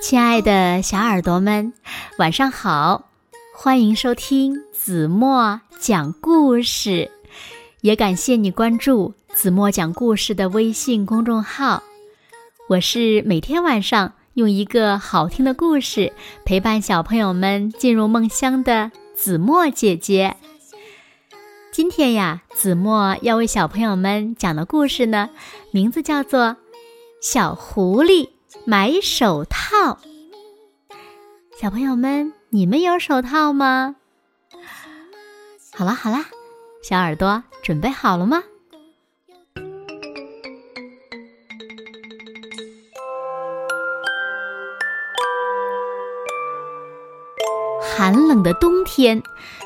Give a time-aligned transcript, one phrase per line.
[0.00, 1.74] 亲爱的小耳朵们，
[2.16, 3.10] 晚上好！
[3.54, 7.10] 欢迎收听子墨讲故事，
[7.82, 11.82] 也感谢你关注子墨讲故事的微信公众号。
[12.70, 16.14] 我是每天晚上用一个好听的故事
[16.46, 20.36] 陪伴小朋友们进入梦乡的子墨姐姐。
[21.70, 25.28] 今天呀，子墨要为小朋友们讲的故事呢，
[25.70, 26.40] 名字叫做
[27.20, 28.26] 《小狐狸》。
[28.64, 29.98] 买手套，
[31.58, 33.96] 小朋友们，你们有手套吗？
[35.72, 36.18] 好了好了，
[36.82, 38.42] 小耳朵准备好了吗？
[47.80, 49.22] 寒冷的冬天，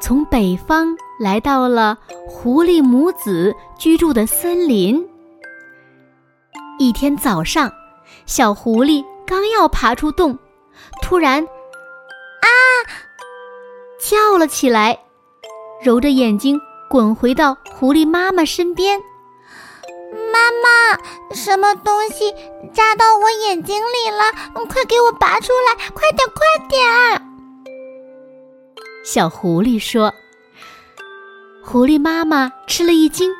[0.00, 1.96] 从北方来到了
[2.26, 5.06] 狐狸母子居住的森林。
[6.78, 7.72] 一天早上。
[8.26, 10.36] 小狐狸刚要爬出洞，
[11.00, 12.48] 突然，啊，
[14.00, 14.98] 叫了起来，
[15.80, 16.60] 揉着眼睛
[16.90, 19.00] 滚回到狐狸妈妈身边。
[20.32, 22.34] 妈妈，什么东西
[22.74, 24.24] 扎到我眼睛里了？
[24.68, 25.90] 快给我拔出来！
[25.94, 27.22] 快点，快点！
[29.04, 30.12] 小狐狸说。
[31.64, 33.32] 狐狸妈妈吃了一惊，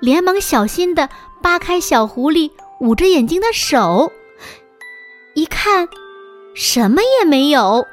[0.00, 1.08] 连忙小心地
[1.42, 2.52] 扒开小狐狸。
[2.80, 4.10] 捂着眼睛的手，
[5.34, 5.88] 一看，
[6.54, 7.86] 什么也没有。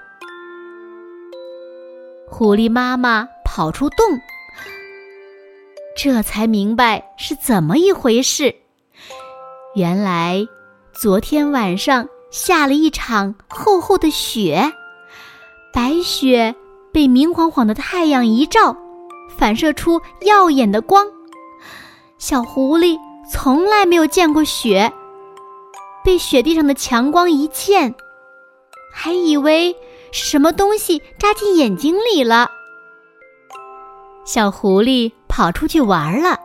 [2.27, 4.19] 狐狸妈妈跑出洞，
[5.95, 8.53] 这才明白是怎么一回事。
[9.75, 10.47] 原来，
[10.93, 14.73] 昨天晚上下了一场厚厚的雪，
[15.73, 16.55] 白雪
[16.91, 18.75] 被明晃晃的太阳一照，
[19.37, 21.05] 反射出耀眼的光。
[22.17, 22.97] 小狐狸。
[23.29, 24.89] 从来没有见过雪，
[26.07, 27.93] 被雪地上的强光一溅，
[28.93, 29.75] 还以为
[30.13, 32.49] 是什么东西扎进眼睛里了。
[34.23, 36.39] 小狐狸跑出去玩了，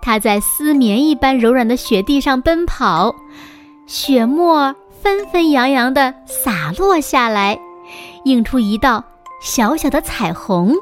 [0.00, 3.14] 它在丝绵一般柔软的雪地上奔跑，
[3.86, 7.56] 雪沫纷纷扬扬的洒落下来，
[8.24, 9.04] 映出一道
[9.40, 10.74] 小小的彩虹。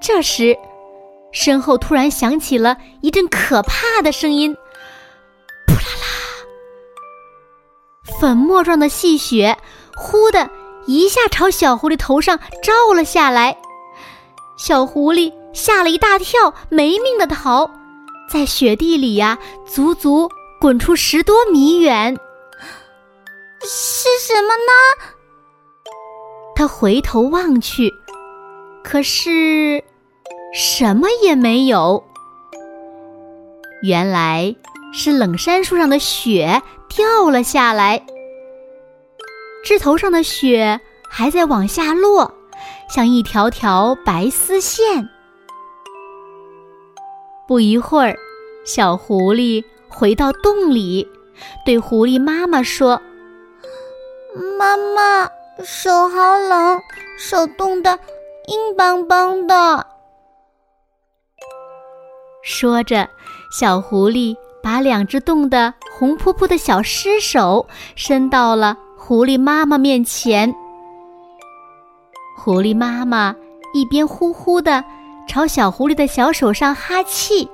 [0.00, 0.56] 这时。
[1.32, 4.56] 身后突然响起了一阵可怕的声音，
[8.20, 9.56] 粉末状的细雪
[9.96, 10.48] 忽的
[10.86, 13.56] 一下朝小狐狸头上照了下来，
[14.56, 17.70] 小狐狸吓了一大跳，没命的逃，
[18.30, 20.30] 在雪地里呀，足足
[20.60, 22.16] 滚出十多米远。
[23.62, 24.72] 是什么呢？
[26.54, 27.92] 他回头望去，
[28.82, 29.82] 可是。
[30.54, 32.02] 什么也没有，
[33.82, 34.56] 原来
[34.90, 36.62] 是冷杉树上的雪
[36.96, 38.02] 掉了下来，
[39.62, 40.80] 枝头上的雪
[41.10, 42.32] 还在往下落，
[42.88, 45.06] 像一条条白丝线。
[47.46, 48.16] 不一会儿，
[48.64, 51.06] 小狐狸回到洞里，
[51.66, 53.00] 对狐狸妈妈说
[54.58, 55.30] ：“妈妈，
[55.62, 56.80] 手好冷，
[57.18, 57.90] 手冻得
[58.48, 59.86] 硬邦邦的。”
[62.42, 63.06] 说着，
[63.52, 70.54] 小狐狸把两只冻得红扑扑的小尸手伸到了狐狸妈妈面前。
[72.36, 73.34] 狐狸妈妈
[73.72, 74.84] 一边呼呼地
[75.26, 77.48] 朝小狐狸的小手上哈气，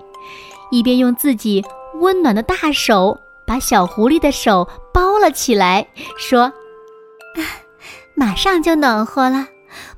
[0.73, 1.65] 一边用自己
[2.01, 3.17] 温暖的大手
[3.47, 5.87] 把小狐狸的手包了起来，
[6.19, 6.41] 说
[7.39, 7.41] ：“啊
[8.17, 9.47] 马上就暖和了，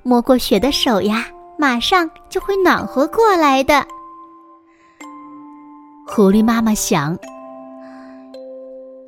[0.03, 1.27] 摸过雪的手呀，
[1.59, 3.87] 马上就会暖和过来的。”
[6.07, 7.19] 狐狸妈妈想：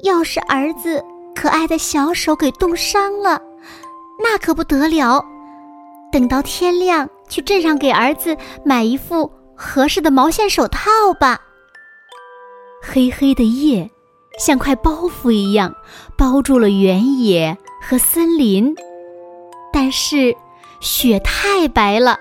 [0.02, 1.02] 要是儿子
[1.34, 3.40] 可爱的小手给冻伤了，
[4.22, 5.24] 那可不得了。
[6.12, 11.40] 等到天亮，去镇上给儿子买一副合适的毛线手套吧。
[12.82, 13.90] 黑黑的夜
[14.38, 15.74] 像块包袱一样
[16.16, 18.74] 包住了原野和森林，
[19.72, 20.34] 但是
[20.80, 22.18] 雪太白了，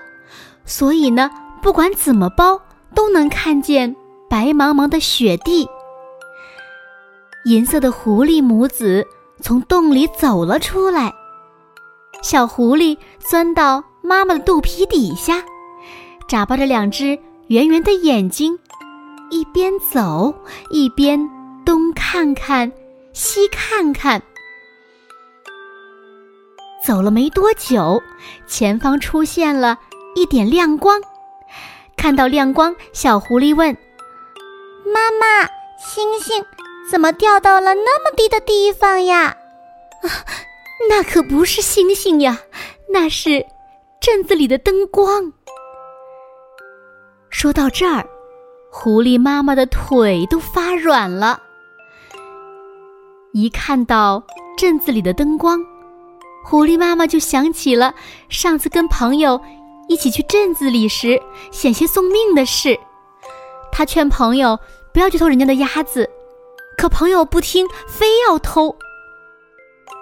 [0.64, 1.30] 所以呢，
[1.62, 2.60] 不管怎么包
[2.94, 3.94] 都能看见。
[4.28, 5.68] 白茫茫的雪地，
[7.46, 9.06] 银色的狐狸母子
[9.40, 11.14] 从洞里走了出来。
[12.20, 15.44] 小狐狸钻到妈妈的肚皮底下，
[16.26, 17.16] 眨巴着两只
[17.46, 18.58] 圆圆的眼睛，
[19.30, 20.34] 一边走
[20.70, 21.30] 一边
[21.64, 22.72] 东看看
[23.12, 24.20] 西看看。
[26.84, 28.02] 走了没多久，
[28.48, 29.78] 前方出现了
[30.16, 31.00] 一点亮光。
[31.96, 33.72] 看到亮光，小狐狸问。
[34.92, 35.48] 妈妈，
[35.78, 36.44] 星星
[36.90, 39.36] 怎么掉到了那么低的地方呀？
[40.02, 40.08] 啊，
[40.88, 42.38] 那可不是星星呀，
[42.92, 43.44] 那是
[44.00, 45.32] 镇子里的灯光。
[47.28, 48.06] 说到这儿，
[48.70, 51.42] 狐狸妈妈的腿都发软了。
[53.32, 54.22] 一看到
[54.56, 55.60] 镇子里的灯光，
[56.44, 57.94] 狐狸妈妈就想起了
[58.28, 59.40] 上次跟朋友
[59.88, 62.78] 一起去镇子里时险些送命的事。
[63.72, 64.58] 她劝朋友
[64.94, 66.08] 不要去偷人家的鸭子，
[66.76, 68.76] 可朋友不听，非要偷。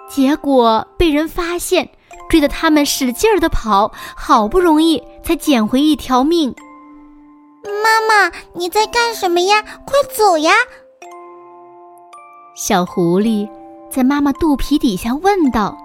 [0.09, 1.89] 结果被人发现，
[2.29, 6.53] 追得他们使劲儿的跑，好不容易才捡回一条命。
[7.63, 9.61] 妈妈，你在干什么呀？
[9.85, 10.51] 快走呀！
[12.55, 13.49] 小狐狸
[13.89, 15.75] 在妈妈肚皮底下问道。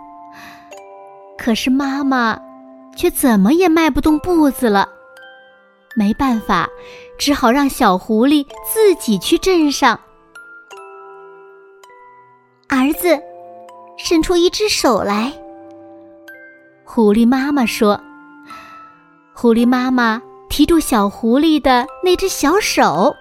[1.38, 2.38] 可是妈妈
[2.94, 4.88] 却怎么也迈不动步子了。
[5.96, 6.68] 没办法，
[7.18, 9.98] 只好让小狐狸自己去镇上。
[12.70, 13.20] 儿子，
[13.98, 15.32] 伸出一只手来。
[16.84, 18.00] 狐狸妈妈说。
[19.34, 20.22] 狐狸妈妈。
[20.50, 23.14] 提住小狐狸的那只小手，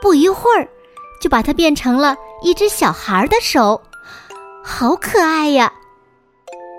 [0.00, 0.66] 不一会儿，
[1.20, 3.82] 就把它变成了一只小孩的手，
[4.62, 5.72] 好可爱呀！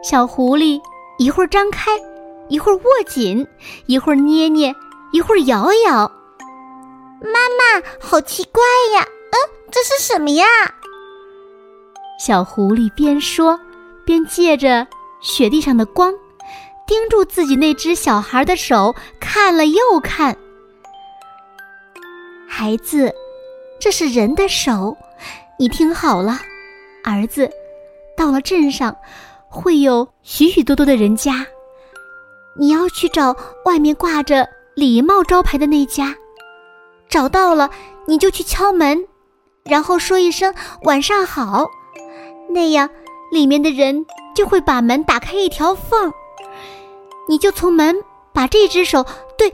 [0.06, 0.82] 小狐狸
[1.20, 1.92] 一会儿张开，
[2.48, 3.46] 一会儿握紧，
[3.88, 4.74] 一会儿捏捏，
[5.12, 6.10] 一会儿摇摇。
[7.20, 8.64] 妈妈，好奇怪
[8.96, 9.06] 呀！
[9.06, 9.36] 嗯，
[9.70, 10.46] 这是什么呀？
[12.24, 13.60] 小狐狸边说
[14.06, 14.86] 边借着
[15.22, 16.14] 雪地上的光。
[16.86, 20.38] 盯住自己那只小孩的手，看了又看。
[22.48, 23.12] 孩子，
[23.80, 24.96] 这是人的手，
[25.58, 26.38] 你听好了，
[27.04, 27.50] 儿子，
[28.16, 28.96] 到了镇上，
[29.48, 31.48] 会有许许多多的人家，
[32.56, 33.36] 你要去找
[33.66, 36.16] 外面挂着礼貌招牌的那家，
[37.10, 37.72] 找到了
[38.06, 39.08] 你就去敲门，
[39.64, 40.54] 然后说一声
[40.84, 41.68] 晚上好，
[42.54, 42.90] 那样
[43.32, 44.06] 里面的人
[44.36, 46.12] 就会把门打开一条缝。
[47.28, 47.96] 你就从门
[48.34, 49.06] 把这只手，
[49.38, 49.52] 对，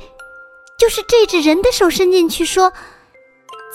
[0.79, 2.73] 就是这只人的手伸进去，说：“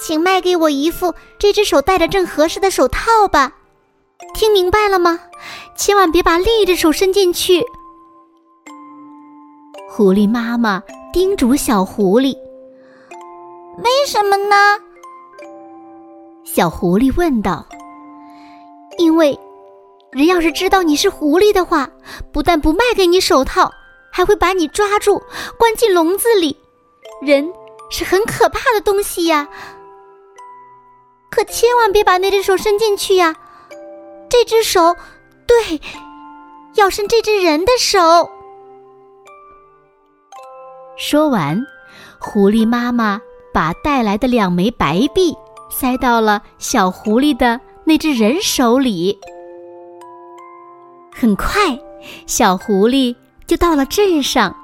[0.00, 3.52] 请卖给我一副这只手戴着正合适的手套吧。”
[4.34, 5.20] 听明白了吗？
[5.76, 7.62] 千万别把另一只手伸进去。
[9.88, 10.82] 狐狸妈妈
[11.12, 12.34] 叮嘱小狐狸
[13.84, 14.56] ：“为什么呢？”
[16.44, 17.66] 小狐狸问道
[19.02, 19.38] ：“因为
[20.12, 21.90] 人要是知道你是狐狸的话，
[22.32, 23.70] 不但不卖给你手套。”
[24.14, 25.22] 还会把你抓住，
[25.58, 26.54] 关进笼子里。
[27.22, 27.50] 人
[27.88, 29.48] 是很可怕的东西呀，
[31.30, 33.34] 可千万别把那只手伸进去呀。
[34.28, 34.94] 这只手，
[35.46, 35.80] 对，
[36.74, 38.30] 要伸这只人的手。
[40.98, 41.58] 说完，
[42.18, 43.18] 狐狸妈妈
[43.50, 45.34] 把带来的两枚白币
[45.70, 49.18] 塞到了小狐狸的那只人手里。
[51.14, 51.78] 很快，
[52.26, 53.14] 小狐狸。
[53.44, 54.56] 就到了镇上，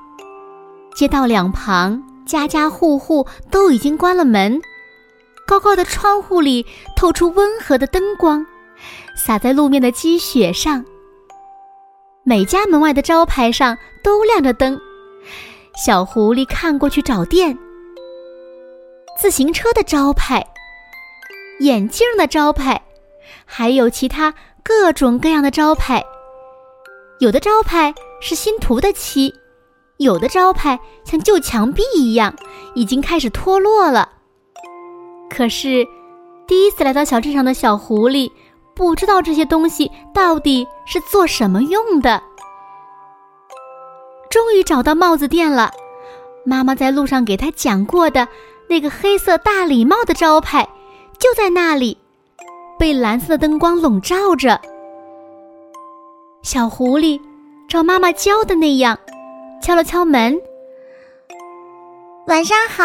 [0.94, 4.59] 街道两旁家家户户都已经关了门，
[5.47, 6.65] 高高的窗户里
[6.97, 8.47] 透出温和的灯光，
[9.15, 10.82] 洒在路面的积雪上。
[12.23, 14.81] 每家门外的招牌上都亮着灯。
[15.85, 17.59] 小狐狸看过去找店，
[19.20, 20.47] 自行车的招牌，
[21.61, 22.81] 眼镜的招牌，
[23.44, 26.05] 还有其他各种各样的招牌，
[27.20, 27.94] 有的招牌。
[28.20, 29.32] 是新涂的漆，
[29.99, 32.35] 有的招牌像旧墙壁一样，
[32.75, 34.08] 已经开始脱落了。
[35.31, 35.87] 可是，
[36.44, 38.29] 第一次来到小镇上的小狐狸
[38.75, 42.20] 不知道这些东西到底是做什么用的。
[44.31, 45.70] 终于找到帽子店了，
[46.44, 48.27] 妈妈在路上给他讲过的
[48.69, 50.69] 那个黑色大礼帽的招牌，
[51.20, 51.99] 就在那里，
[52.79, 54.61] 被蓝色的灯光笼罩着。
[56.43, 57.20] 小狐狸。
[57.69, 58.99] 照妈妈教的那样，
[59.61, 60.41] 敲了敲门。
[62.27, 62.85] 晚上好。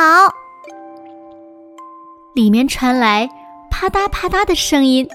[2.36, 3.30] 里面传来
[3.72, 5.08] 啪嗒啪嗒的声音，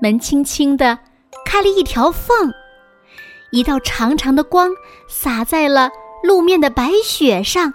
[0.00, 0.98] 门轻轻的
[1.46, 2.52] 开了一条缝，
[3.52, 4.68] 一道长长的光
[5.08, 5.88] 洒在了
[6.24, 7.72] 路面的白雪上。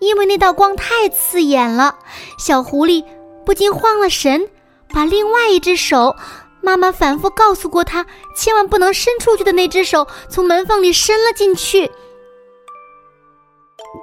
[0.00, 1.96] 因为那道光太刺眼了，
[2.40, 3.04] 小狐狸
[3.46, 4.50] 不禁慌了神，
[4.92, 6.14] 把另外一只手。
[6.60, 8.04] 妈妈反复告诉过他，
[8.36, 11.88] 千万不能伸出去的那只手从门缝里伸了进去。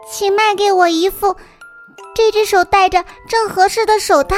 [0.10, 1.36] 请卖给我一副，
[2.16, 4.38] 这只手戴着正合适的手套。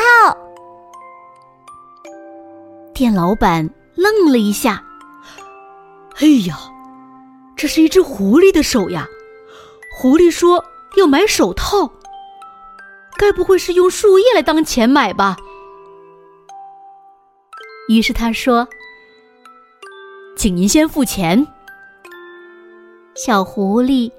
[2.96, 4.84] 店老板愣了一下
[6.20, 6.58] ：“哎呀，
[7.56, 9.08] 这是一只狐狸的手呀！
[9.98, 10.66] 狐狸说
[10.98, 11.90] 要买手套，
[13.18, 15.38] 该不会是用树叶来当钱买吧？”
[17.90, 18.68] 于是他说
[20.36, 21.48] ：“请您先付钱。”
[23.16, 24.12] 小狐狸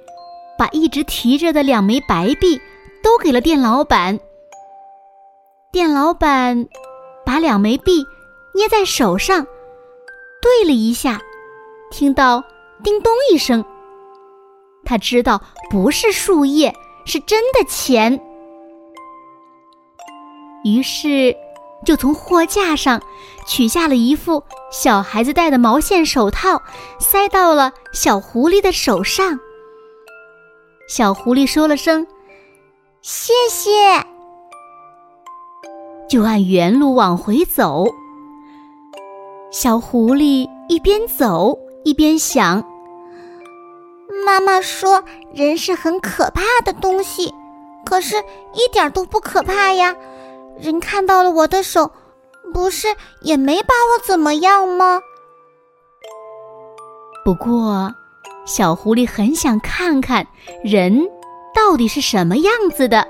[0.59, 2.59] 把一直提着的两枚白币
[3.03, 4.19] 都给了店老板。
[5.73, 6.67] 店老板
[7.25, 8.07] 把两枚币
[8.55, 9.47] 捏在手上，
[10.41, 11.21] 对了一下，
[11.91, 12.43] 听到
[12.83, 13.63] 叮咚一声，
[14.85, 16.75] 他知道不是树叶，
[17.05, 18.19] 是真的钱。
[20.67, 21.37] 于是，
[21.85, 23.01] 就从货架上
[23.47, 24.43] 取下了一副
[24.73, 26.61] 小孩子戴的毛线手套，
[26.99, 29.39] 塞到了小狐狸的手上。
[30.89, 32.05] 小狐狸说了声
[33.01, 33.71] “谢谢”。
[36.11, 37.87] 就按原路往回走。
[39.53, 42.65] 小狐狸一边走一边想
[44.27, 47.33] ：“妈妈说人是很可怕的东西，
[47.85, 48.17] 可是
[48.53, 49.95] 一点都不可怕呀。
[50.59, 51.91] 人看到了我的手，
[52.53, 52.89] 不是
[53.23, 55.01] 也没把我怎么样吗？”
[57.25, 57.93] 不过，
[58.45, 60.27] 小狐狸很想看看
[60.63, 61.09] 人
[61.55, 63.07] 到底是什么样子的。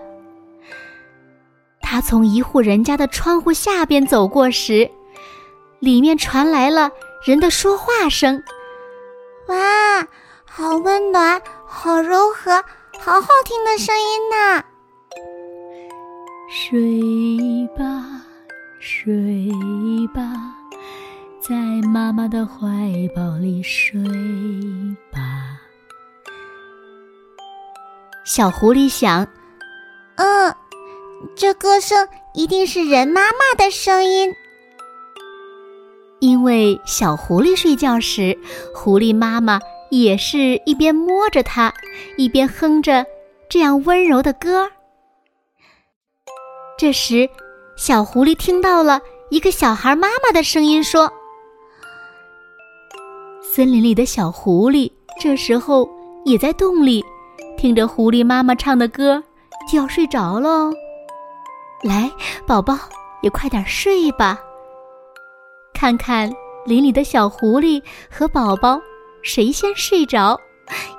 [1.83, 4.91] 他从一户人家的窗户下边走过时，
[5.79, 6.91] 里面传来了
[7.25, 8.43] 人的说话声。
[9.49, 10.05] 哇，
[10.45, 12.65] 好温暖，好柔和，
[12.99, 14.65] 好好听的声音呐！
[16.49, 18.23] 睡吧，
[18.79, 19.50] 睡
[20.15, 20.55] 吧，
[21.41, 21.55] 在
[21.88, 24.00] 妈妈的怀抱里睡
[25.11, 25.59] 吧。
[28.25, 29.26] 小狐狸想，
[30.17, 30.55] 嗯。
[31.35, 34.31] 这歌声一定是人妈妈的声音，
[36.21, 38.38] 因为小狐狸睡觉时，
[38.75, 39.59] 狐狸妈妈
[39.91, 41.73] 也是一边摸着它，
[42.19, 43.05] 一边哼着
[43.49, 44.71] 这样温柔的歌。
[46.78, 47.28] 这时，
[47.75, 51.11] 小狐狸听到了一个小孩妈妈的声音说
[53.40, 55.88] ：“森林里的小狐狸这时候
[56.26, 57.02] 也在洞里，
[57.56, 59.23] 听着狐狸妈妈唱的歌，
[59.66, 60.71] 就要睡着了。”
[61.83, 62.11] 来，
[62.47, 62.78] 宝宝，
[63.23, 64.38] 也快点睡吧。
[65.73, 66.30] 看看
[66.66, 68.78] 林里的小狐狸和宝宝，
[69.23, 70.38] 谁先睡着？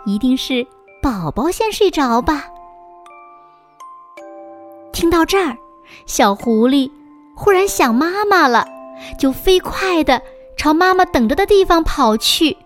[0.07, 0.65] 一定是
[1.03, 2.46] 宝宝先睡着吧。
[4.91, 5.55] 听到这儿，
[6.06, 6.89] 小狐狸
[7.36, 8.67] 忽然想妈妈了，
[9.20, 10.22] 就飞快的
[10.58, 12.58] 朝妈妈等着的地方跑去。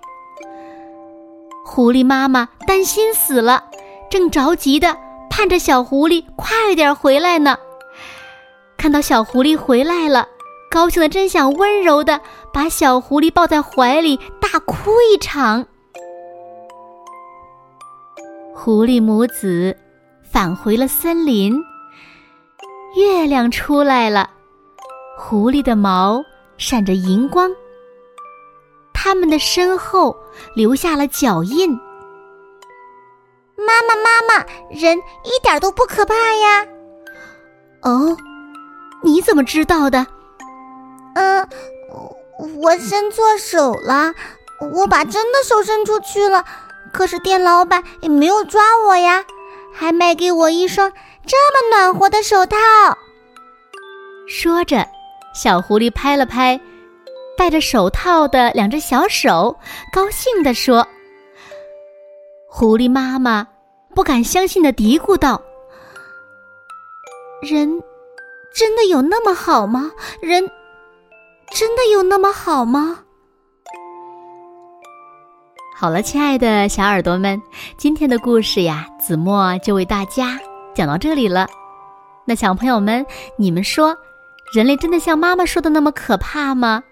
[1.66, 3.63] 狐狸妈妈担心死了，
[4.10, 4.98] 正着急的
[5.30, 7.58] 盼着小狐狸快点回来呢。
[8.78, 10.28] 看到小狐狸回来了，
[10.70, 12.20] 高兴的真想温柔的
[12.51, 15.66] 把小狐狸抱在怀里大哭一场。
[18.54, 19.78] 狐狸母子
[20.24, 21.58] 返回了森林，
[22.96, 24.30] 月亮出来了，
[25.18, 26.24] 狐狸的毛
[26.58, 27.50] 闪着银光，
[28.94, 30.16] 它们的身后
[30.56, 31.72] 留下了脚印。
[33.56, 36.68] 妈妈，妈妈，人一点都不可怕呀！
[37.82, 38.18] 哦。
[39.04, 40.06] 你怎么知道的？
[41.16, 41.48] 嗯，
[42.62, 44.14] 我伸错手了，
[44.74, 46.46] 我把真的手伸出去了，
[46.94, 49.24] 可是店老板也没有抓我呀，
[49.74, 50.92] 还卖给我一双
[51.25, 52.58] 这么暖和的手套。
[54.28, 54.88] 说着，
[55.34, 56.60] 小狐狸拍了拍
[57.38, 59.56] 戴着手套的两只小手，
[59.92, 60.88] 高兴地说
[62.50, 63.48] ：“狐狸妈妈
[63.96, 65.42] 不敢相信的嘀咕道：
[67.42, 67.82] 人。”
[68.54, 69.90] 真的有那么好吗？
[70.22, 70.46] 人
[71.51, 73.00] 真的有那么好吗？
[75.74, 77.42] 好了，亲爱的小耳朵们，
[77.78, 80.38] 今天的故事呀，子墨就为大家
[80.74, 81.48] 讲到这里了。
[82.25, 83.06] 那小朋友们，
[83.38, 83.98] 你们说，
[84.54, 86.84] 人类真的像妈妈说的那么可怕吗？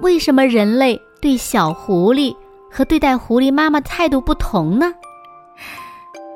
[0.00, 2.34] 为什么人类对小狐狸
[2.70, 4.94] 和对待狐狸妈妈态度不同呢？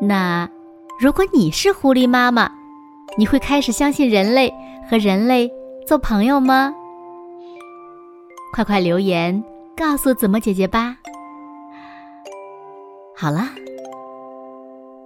[0.01, 0.49] 那
[1.01, 2.51] 如果你是狐狸妈妈？
[3.19, 4.53] 你会开始相信人类
[4.91, 5.51] 和人类
[5.87, 6.75] 做朋友吗？
[8.53, 9.43] 快快留言
[9.77, 10.97] 告诉子墨姐姐吧。
[13.17, 13.49] 好了，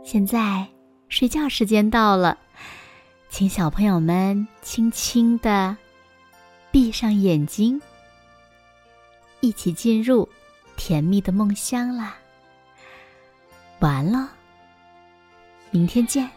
[0.02, 0.66] 现在
[1.10, 2.38] 睡觉时间到了，
[3.28, 5.76] 请小朋友们轻轻的
[6.70, 7.82] 闭上眼睛，
[9.40, 10.26] 一起进入
[10.76, 12.16] 甜蜜的梦乡啦。
[13.80, 14.30] 完了，
[15.70, 16.30] 明天见。